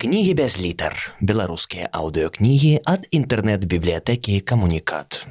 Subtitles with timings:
[0.00, 0.94] Кнігі без літар.
[1.18, 5.26] Беларускія аўдыёкнігі ад інтэрнэт-бібліятэкі камунікат.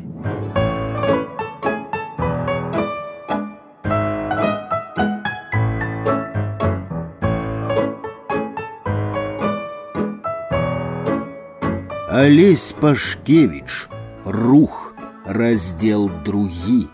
[12.11, 13.87] Олесь Пашкевич.
[14.25, 14.93] Рух.
[15.23, 16.91] Раздел другі.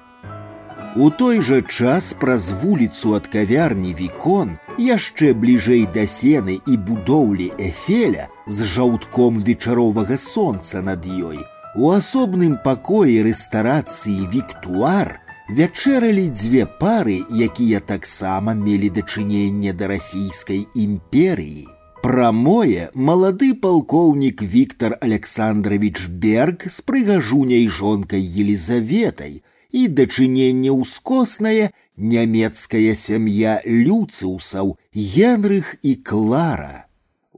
[0.96, 7.53] У той жа час праз вуліцу ад кавярні вікон яшчэ бліжэй да сены і будоўлі
[7.69, 11.38] эфеля з жаўтком вечаровага сонца над ёй.
[11.77, 21.69] У асобным пакоі рэстарацыі віктуар вячэралі дзве пары, якія таксама мелі дачыненне да расійскай імперыі.
[22.02, 33.61] Прамое малады палкоўнік Віктор Александрович Берг з прыгажуняй жонкай Елізаветай і дачыненне ўскоснае нямецкая сям'я
[33.65, 36.88] люцыусаў Генрых і Клара.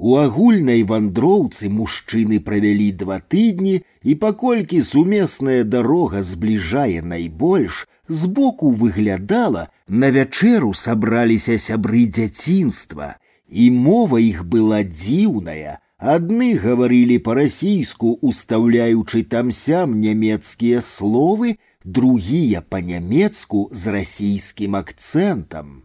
[0.01, 9.69] У агульнай вандроўцы мужчыны правялі два тыдні, і паколькі сумесная дарога збліжае найбольш, збоку выглядала,
[9.89, 13.17] на вячэру сабраліся сябры дзяцінства,
[13.49, 15.81] і мова іх была дзіўная.
[16.01, 25.85] Адны гаварылі па-расійску, устаўляючы там сям нямецкія словы, другія па-нямецку з расійскім акцэнтам.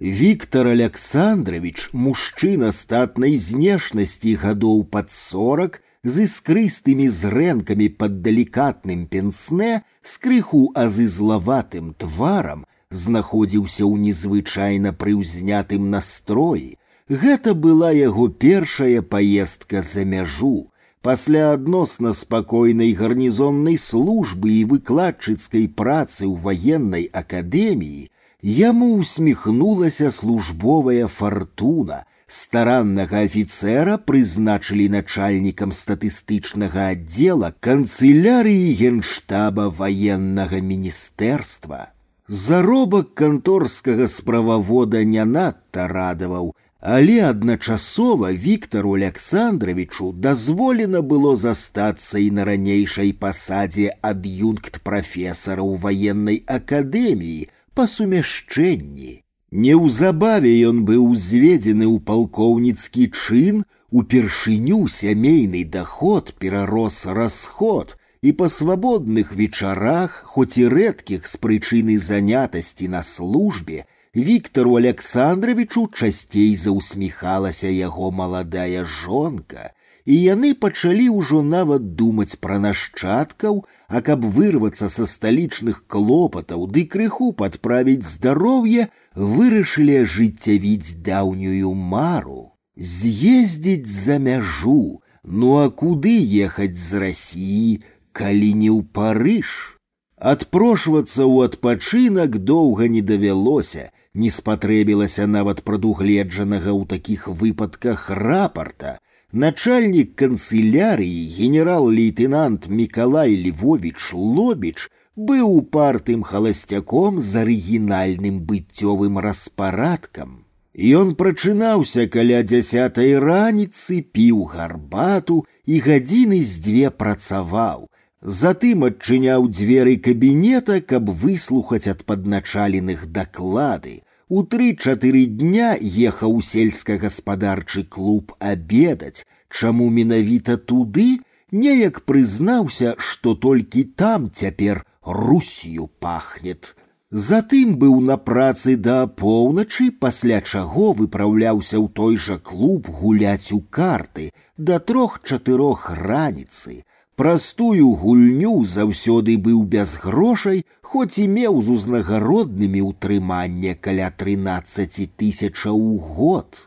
[0.00, 10.12] Віктор Александрович, мужчына статнай знешнасці гадоў пад сорак, з іскрыстымі зрэнкамі пад далікатным пенсне, з
[10.16, 20.70] крыху азызлаватым тварам, знаходзіўся ў незвычайна прыўзнятым настроі, Гэта была яго першая паездка за мяжу.
[21.04, 28.08] Пасля адносна спакойнай гарнізоннай службы і выкладчыцкай працы ў ваеннай акадэміі
[28.42, 32.04] яму усміхнулася службовая фартуна.
[32.30, 41.90] Стараннага афіцэра прызначылі начальнікам статыстычнага аддзела канцылярыі генштаба ваеннага міністэрства.
[42.28, 46.54] Заробак канторскага справавода не надта радаваў,
[46.84, 56.40] але адначасова Віктору Александровичу дазволена было застацца і на ранейшай пасадзе ад'юнкт прафесара ў ваеннай
[56.46, 59.20] акадэміі па сумяшчэнні.
[59.50, 69.34] Неўзабаве ён быў узведзены ў палкоўніцкі чын, упершыню сямейны даход перарос расход, і па свабодных
[69.36, 73.84] вечарах, хоць і рэдкіх з прычыны занятасці на службе,
[74.16, 79.70] Віктору Александровичу часцей заўсміхалася яго маладая жонка,
[80.04, 86.84] і яны пачалі ўжо нават думаць пра нашчадкаў, а каб вырвацца са сталічных клопатаў ды
[86.90, 97.04] крыху падправіць здароўе, вырашылі ажыццявіць даўнюю мару, з'ездзіць за мяжу, ну а куды ехаць з
[97.06, 99.78] рассіі, калі не ў Парыж?
[100.20, 108.98] Адпрошвацца ў адпачынак доўга не давялося, не спатрэбілася нават прадугледжанага ў такіх выпадках рапарта.
[109.32, 120.46] Начальнік канцылярыі генерал-лейтенант Миколай Львович Лобіч быў упартым халасцяком з арыгінальным быццёвым распарадкам.
[120.74, 129.96] Ён прачынаўся каля дзясятай раніцы, піў гарбату і гадзіны з дзве працаваў, Затым адчыняў дзверы
[129.96, 134.02] кабінета, каб выслухаць ад падначаленых даклады.
[134.28, 141.18] У тры-чатыры дня ехаў сельскагаспадарчы клуб абедаць, чаму менавіта туды,
[141.50, 146.76] неяк прызнаўся, што толькі там цяпер русію пахнет.
[147.10, 153.58] Затым быў на працы да поўначы, пасля чаго выпраўляўся ў той жа клуб гуляць у
[153.60, 156.84] карты да трох-чатырох раніцы.
[157.20, 165.76] Простую гульню заўсёды быў без грошай, хоць і меў з узнагароднымі ўтрыманне каля 13 тысячаў
[165.76, 166.66] у год.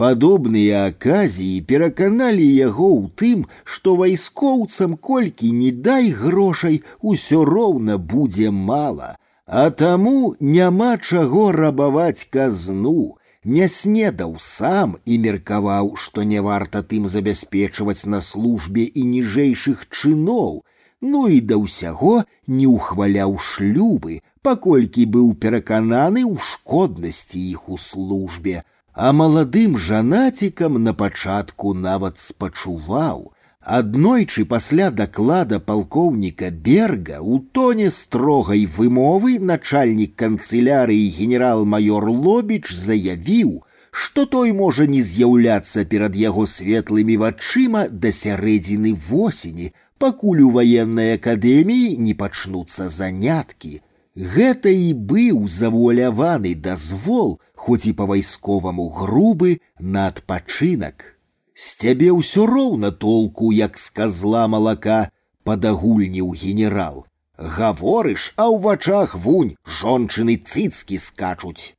[0.00, 6.80] Падобныя аказіі пераканалі яго ў тым, што вайскоўцам колькі не дай грошай,
[7.12, 9.14] усё роўна будзе мала,
[9.46, 13.14] а таму няма чаго рабаваць казну,
[13.46, 20.62] не снедаў сам і меркаваў, што не варта тым забяспечваць на службе і ніжэйшых чыноў,
[21.00, 28.62] ну і да ўсяго не ўхваляў шлюбы, паколькі быў перакананы ў шкоднасці іх у службе,
[28.94, 38.66] а маладым жанацікам на пачатку нават спачуваў, Аднойчы пасля даклада палкоўніка Берга у тоне строгай
[38.66, 43.62] вымовы начальнік канцылярыі генерал-майор Лобіч заявіў,
[43.92, 49.70] што той можа не з'яўляцца перад яго светлымі вачыма да сярэдзіны восені,
[50.02, 53.78] пакуль у ваеннай акадэміі не пачнуцца заняткі.
[54.16, 61.15] Гэта і быў завуаляваны дазвол, хоць і па вайсковаму грубы на адпачынак.
[61.56, 65.10] З цябе ўсё роўна толку, як з казла малака,
[65.44, 67.04] падагульніў генерал.
[67.36, 71.74] Гаворыш, а ў вачах вунь жончыны цыцкі скачуць.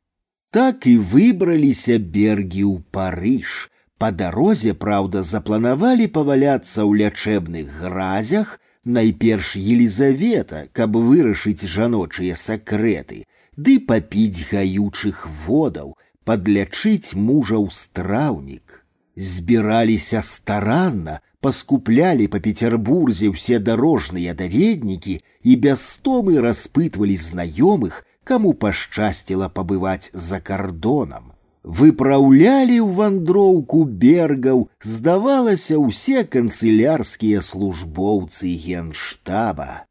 [0.56, 3.69] Так і выбраліся бергі ў Парыж.
[3.98, 13.25] Па дарозе, праўда, запланавалі паваляцца ў лячэбных гразях, найперш Елізавета, каб вырашыць жаночыя сакрэты,
[13.57, 18.83] ды папіць гаючых водаў, падлячыць мужа ў страўнік
[19.18, 29.50] збіраліся старанна, паскуплялі па Петербурзе ўсе дарожныя даведнікі і без стомы распытвалі знаёмых, каму пашчасціла
[29.50, 31.33] пабываць за кардонам.
[31.63, 39.88] Выпраўлялі ў вандроўку бергаў, здавалася, ўсе канцылярскія службоўцы генштаба.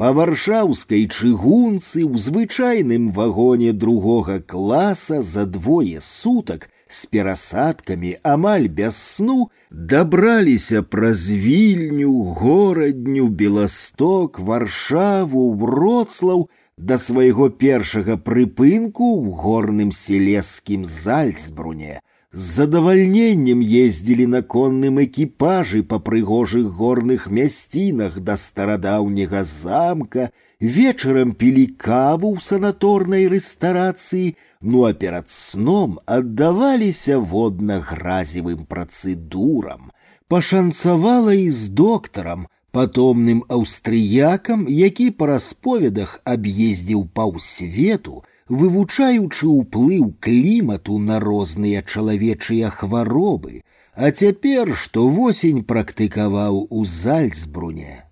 [0.00, 8.96] Па варшаўскай чыгунцы ў звычайным вагоне другога класа за двое сутак з перасадкамі амаль без
[8.96, 9.36] сну
[9.70, 22.00] дабраліся праз вільню горадню беласток варшаву вроцлаў да свайго першага прыпынку ў горным селескім зальцбруне
[22.32, 30.30] з задавальненнем ездзілі на конным экіпажы па прыгожых горных мясцінах да старадаўняга замка
[30.60, 39.90] вечарам пілі каву ў санаторнай рэстарацыі ну а перад сном аддаваліся водна-гразевым працэдурам.
[40.28, 51.18] Пашанцавала і з доктарам, патомным аўстрыякам, які па расповедах аб'ездзіў паўсвету, вывучаючы ўплыў клімату на
[51.20, 53.60] розныя чалавечыя хваробы,
[53.94, 58.05] а цяпер што восень практыкаваў у зальцбруне.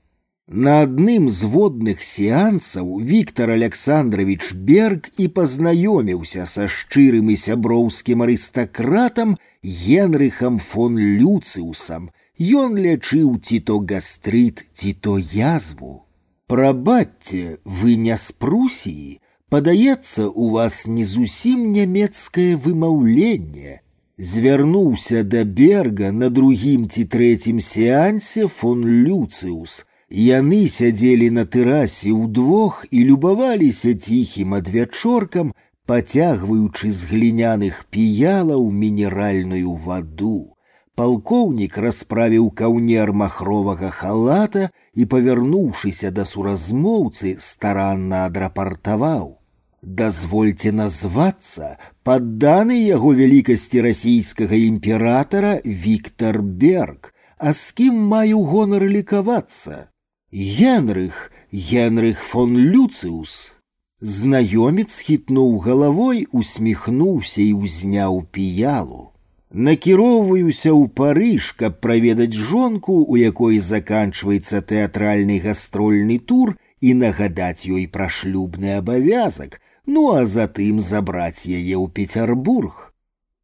[0.53, 9.37] На адным з водных сеансаў Віктор Александрович Берг і пазнаёміўся са шчырым і сяброўскім арыстакратам
[9.63, 12.09] Генрыхам фон Люцыусам.
[12.35, 16.03] Ён лячыў ці то гастрыт, ці то язву.
[16.51, 19.21] Прабачце, вы не з Прусіі,
[19.55, 23.87] падаецца, у вас не зусім нямецкае вымаўленне.
[24.19, 32.85] Звярнуўся да Берга на другім ці трэцім сеансе фон Люцыус – Яны сядзелі на тэрасе ўдвох
[32.91, 35.53] і любаваліся ціхім адвячоркам,
[35.87, 40.55] пацягваючы з гліняных піялаў мінеральную ваду.
[40.99, 49.39] Палкоўнік расправіў каўнер махровага халата і, павярнуўшыся да суразмоўцы, старанна адрапартаваў.
[49.83, 59.87] Дазвольце назвацца падданы яго вялікасці расійскага імператара Віктор Берг, а з кім маю гонар лікавацца.
[60.35, 63.59] Генрых, Генрых фон Люциус.
[64.01, 69.11] Знаёмец хітнуў галавой, усміхнуўся і ўзняў піялу.
[69.51, 77.91] Накіроўваюся ў Парыж, каб праведаць жонку, у якой заканчваецца тэатральны гастрольны тур і нагадаць ёй
[77.91, 82.95] пра шлюбны абавязак, ну а затым забраць яе ў Петербург.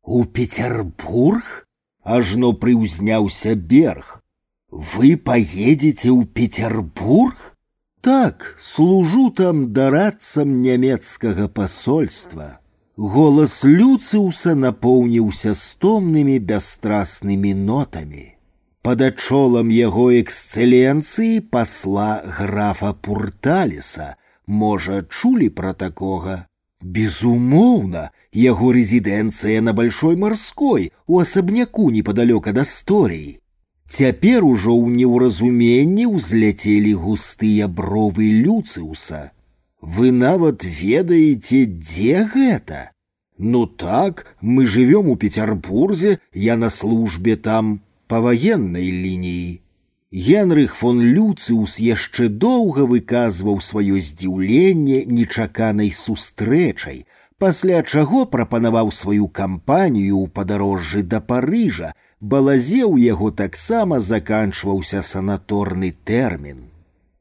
[0.06, 1.66] У Петербург?
[2.06, 4.19] Ажно прыўзняўся берг.
[4.70, 7.56] Вы поедете ў Петербург?
[8.00, 12.60] Так, служу там дарадцам нямецкага посольства.
[12.96, 18.36] Голас Люцыуса напоўніўся стомнымі бясстрастнымі нотамі.
[18.82, 26.46] Пад адчолам яго эксцэленцыі пасла графа Пурталіса, можа, чулі пра такога.
[26.80, 33.39] Безумоўна, яго рэзідэнцыя на большой марской у асабняку непадалёка да сторыі.
[33.90, 39.32] Цяпер ужо ў неўразуменні ўзляцелі густыя бровы люцыуса.
[39.80, 42.90] Вы нават ведаеце, дзе гэта?
[43.38, 49.60] Ну так, мы живем у Петербурзе, я на службе там па ваеннай лініі.
[50.12, 57.04] Генрых фон Люцыус яшчэ доўга выказваў сваё здзіўленне нечаканай сустрэчай,
[57.38, 65.92] пасля чаго прапанаваў сваю кампанію ў падарожжы да Парыжа, балазе ў яго таксама заканчваўся санаторны
[66.04, 66.64] тэрмін.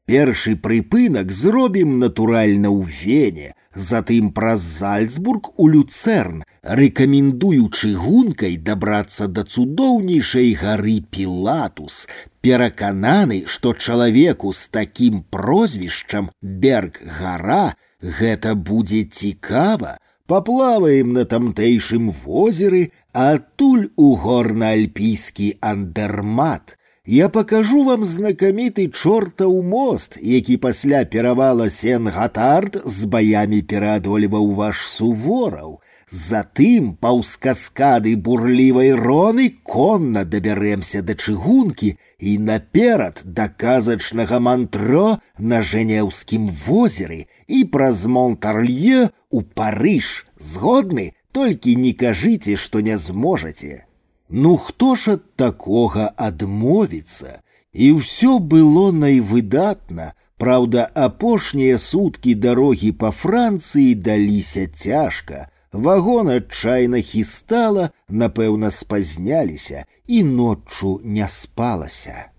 [0.06, 9.42] Першы прыпынак зробім натуральна ў вене, затым праз Зальцбург у люцэрн, рэкамендуючы гункай дабрацца да
[9.42, 12.06] цудоўнейшай гары пілатус,
[12.40, 19.98] перакананы, што чалавеку з такім прозвішчам берг гара гэта будзе цікава,
[20.30, 26.76] паплаваем на тамтэйшым возеры, а адтуль у горна-альпійскі андермат.
[27.06, 35.78] Я покажу вам знакаміты чортаў мост, які пасля перавала Сен-Гатард з баямі пераадольваў ваш сувораў.
[36.10, 45.62] Затым паўз каскады бурлівай роны конна дабяремся да чыгункі і наперад да казачнага мантро на
[45.62, 50.26] жэнеўскім возеры і праз Монтарлье у Парыж.
[50.38, 53.86] Згодны, толькі не кажыце, што не зможаце.
[54.28, 57.42] Ну хто ж ад такога адмовіцца?
[57.72, 60.14] І ўсё было найвыдатна.
[60.36, 65.48] Праўда, апошнія суткі дарогі па Францыі даліся цяжка.
[65.72, 72.30] Вагон адчайна хістала, напэўна, спазняліся, і ноччу не спалася.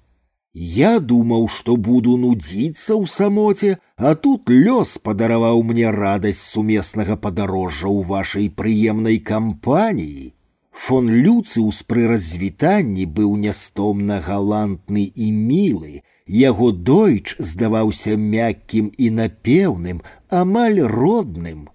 [0.58, 7.86] Я думаў, што буду нудзіцца ў самоце, а тут лёс падараваў мне радасць сумеснага падарожжа
[7.86, 10.34] ў вашай прыемнай кампаніі.
[10.74, 16.02] Фон Люцыус пры развітанні быў нястомна галантны і мілы.
[16.26, 21.68] Яго дойч здаваўся мяккім і напеўным, амаль родным.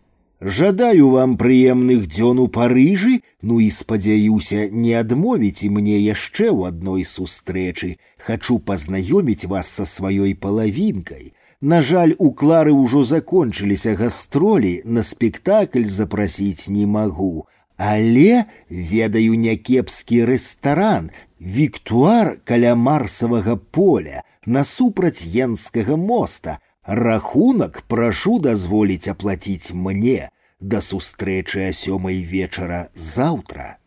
[0.42, 7.06] Жадаю вам прыемных дзён у Парыжы, ну і спадзяюся, не адмовіце мне яшчэ ў адной
[7.06, 7.94] сустрэчы.
[8.18, 11.30] Хачу пазнаёміць вас са сваёй палавінкай.
[11.62, 17.46] На жаль, у клары ўжо закончыліся гастролі, на спектакль запрасіць не магу.
[17.78, 26.58] Але ведаю някепскі рэстаран, Віктуар каля марсавага поля, насупраць енскага моста.
[26.86, 30.30] Рахунак прашу дазволіць аплаціць мне
[30.62, 33.78] да сустрэчы а сёмай вечара заўтра.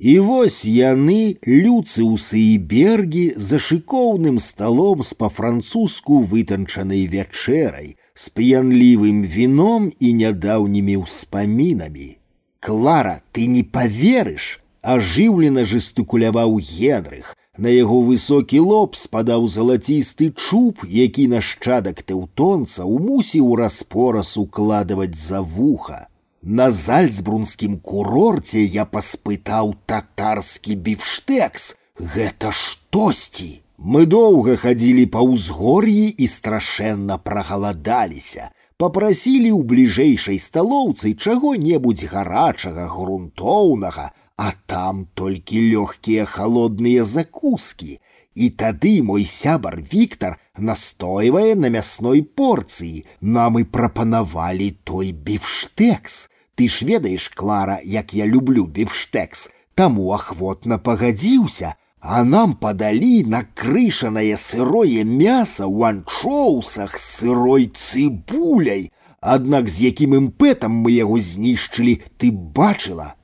[0.00, 9.20] І вось яны, люцыусы і бергі за шыкоўным сталом з па-французску вытанчанай вячэрай, з п'янлівым
[9.28, 12.16] віном і нядаўнімі ўспамінамі.
[12.60, 17.36] Клара, ты не поверыш, ажыўлена жестыкуляваў Генрых.
[17.58, 26.06] На яго высокі лоб спадаў залацісты чуб, які нашчадак тэўтонца умусіў распораз укладываць за вуха.
[26.42, 31.74] На зальцбрунскім курорце я паспытаў татарскі біфштэкс.
[32.00, 33.60] Гэта штосьці.
[33.76, 38.48] Мы доўга хадзілі па ўзгор'і і страшэнна прагаладаліся
[38.80, 48.00] попросили ў бліжэйшай сталоўцы чаго-небудзь гарачага грунтоўнага, а там толькі лёгкія холодныя закускі.
[48.34, 56.30] І тады мой сябар Віктор настойвае на мясной порцыі, нам і прапанавалі той біфштэкс.
[56.54, 64.36] Ты ж ведаеш, Клара, як я люблю біфштэкс, таму ахвотна пагадзіўся, а нам подали накрышанное
[64.36, 68.88] сырое мясо ў анчоусах з сырой цыбуляй,
[69.20, 73.14] Аднак з якім імпэтам мы яго знішчылі, ты бачыла.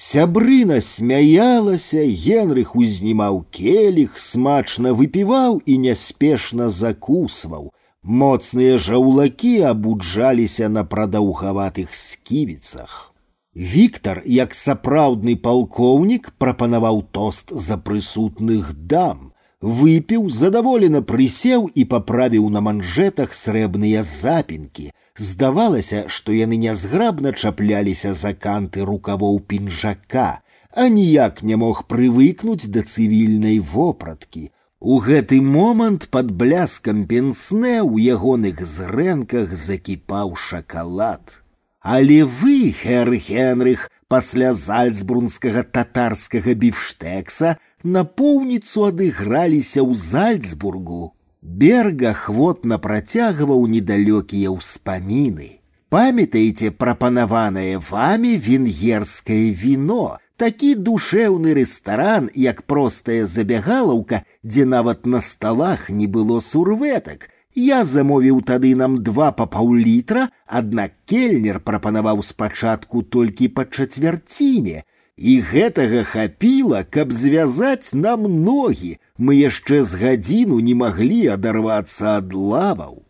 [0.00, 7.72] Сябрына смяялася, Генрых узнімаў келіх, смачна выпіваў і няспешна закусваў.
[8.04, 13.14] Моцныя жаўлакі абуджаліся на прадаўгаватых сківіцах.
[13.56, 19.32] Віктор, як сапраўдны палкоўнік, прапанаваў тост за прысутных дам,
[19.64, 24.92] выпіў, задаволена прысеў і паправіў на манжетах срэбныя запінкі.
[25.20, 30.40] Здавалася, што яны нязграбна чапляліся за канты рукавоў пінжака,
[30.76, 34.50] а ніяк не мог прывыкнуць да цывільнай вопраткі.
[34.80, 41.40] У гэты момант пад бляскам пенснэ ў ягоных зрэнках закіпаў шакалад.
[41.80, 51.14] Але вы, хэр Генрых, пасля зальцбрунскага татарскага біфштэкса напоўніцу адыграліся ў Зальцбургу.
[51.42, 55.60] Берга хвотна працягваў недалёкія ўспаміны.
[55.88, 65.88] Памятаеце прапанаванае вамі венгерскае віно, такі душэўны рэстаран, як простая забягалаўка, дзе нават на сталах
[65.90, 73.48] не было сурветак, я замовіў тады нам два па паўлітра, аднак кельнер прапанаваў спачатку толькі
[73.48, 74.84] па чацвярціне.
[75.16, 78.98] І гэтага хапіла, каб звязаць нам ногі.
[79.20, 83.02] Мы яшчэ з гадзіну не маглі адарвацца ад лаваў.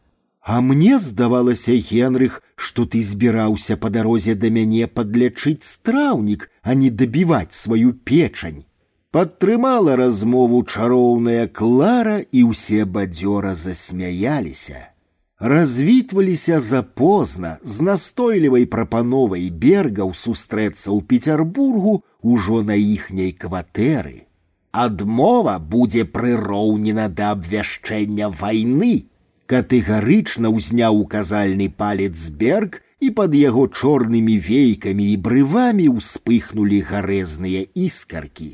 [0.47, 6.91] А мне здавалася, Генрых, што ты збіраўся па дарозе да мяне падлячыць страўнік, а не
[6.91, 8.63] дабіваць сваю печань.
[9.11, 14.93] Падтрымала размову чароўная клара і ўсе бадзёра засмяяліся.
[15.39, 24.30] Развітваліся запозна з настойлівай прапановай бергаў сустрэцца ў Петербургу ўжо на іхняй кватэры.
[24.73, 29.07] Адмова будзе прыроўнена да абвяшчэння вайны.
[29.47, 38.51] Катэгарычна ўзняў указальны палец берг і пад яго чорнымі вейкамі і брывамі ўспыхнулі гарэзныя іскаркі.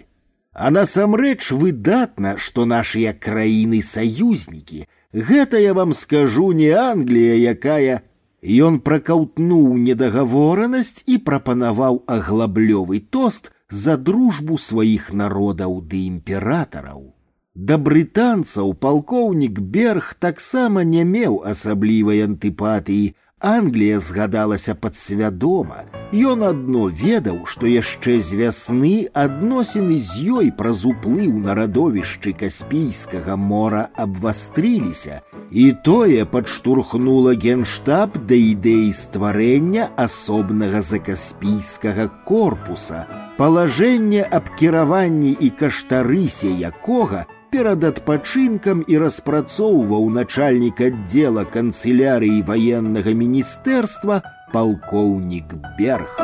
[0.52, 4.84] А насамрэч выдатна, што нашыя краіны саюзнікі.
[5.12, 8.02] Гэта я вам скажу не Англія, якая
[8.42, 17.02] Ён пракаўтнуў недагаворанасць і прапанаваў аглаблёвы тост за дружбу сваіх народаў ды імператараў.
[17.54, 23.12] Да брытанцаў палкоўнік Берг таксама не меў асаблівай антыпатыі,
[23.42, 25.82] Англія згадалася падсвядома.
[26.14, 33.34] Ён адно ведаў, што яшчэ з вясны адносіны з ёй праз уплыў на радовішчы каспійскага
[33.34, 35.18] мора абвастрыліся,
[35.50, 43.02] і тое падштурхнула генштаб да ідэі стварэння асобнага закаспійскага корпуса,
[43.38, 54.22] палажэнне аб кіраванні і каштарысе якога перад адпачынкам і распрацоўваў начальнік аддзела канцылярыі ваеннага міністэрства
[54.52, 56.16] палкоўнік берг.